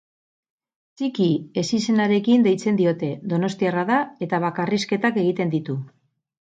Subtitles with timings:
[1.01, 1.27] Txiki
[1.63, 5.83] ezizenarekin deitzen diote, donostiarra da eta bakarrizketak egiten ditu.